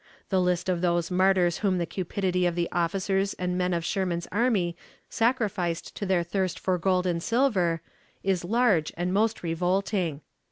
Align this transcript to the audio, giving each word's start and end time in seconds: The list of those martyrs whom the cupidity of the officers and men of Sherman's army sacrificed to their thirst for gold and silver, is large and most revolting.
The 0.29 0.41
list 0.41 0.67
of 0.67 0.81
those 0.81 1.11
martyrs 1.11 1.59
whom 1.59 1.77
the 1.77 1.85
cupidity 1.85 2.47
of 2.47 2.55
the 2.55 2.67
officers 2.71 3.35
and 3.35 3.55
men 3.55 3.71
of 3.71 3.85
Sherman's 3.85 4.27
army 4.31 4.75
sacrificed 5.11 5.95
to 5.95 6.07
their 6.07 6.23
thirst 6.23 6.57
for 6.57 6.79
gold 6.79 7.05
and 7.05 7.21
silver, 7.21 7.83
is 8.23 8.43
large 8.43 8.91
and 8.97 9.13
most 9.13 9.43
revolting. 9.43 10.21